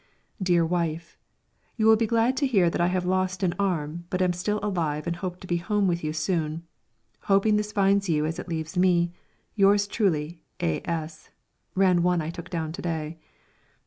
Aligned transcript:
"Dear 0.41 0.65
Wife, 0.65 1.15
You 1.77 1.85
will 1.85 1.95
be 1.95 2.07
glad 2.07 2.35
to 2.37 2.47
hear 2.47 2.71
that 2.71 2.81
I 2.81 2.87
have 2.87 3.05
lost 3.05 3.43
an 3.43 3.53
arm, 3.59 4.05
but 4.09 4.19
am 4.19 4.33
still 4.33 4.59
alive 4.63 5.05
and 5.05 5.17
hope 5.17 5.39
to 5.41 5.45
be 5.45 5.57
home 5.57 5.87
with 5.87 6.03
you 6.03 6.11
soon. 6.11 6.63
Hoping 7.25 7.55
this 7.57 7.71
finds 7.71 8.09
you 8.09 8.25
as 8.25 8.39
it 8.39 8.49
leaves 8.49 8.75
me, 8.75 9.11
Yours 9.53 9.85
Truly, 9.85 10.41
A. 10.59 10.81
S.," 10.89 11.29
ran 11.75 12.01
one 12.01 12.19
I 12.19 12.31
took 12.31 12.49
down 12.49 12.71
to 12.71 12.81
day. 12.81 13.19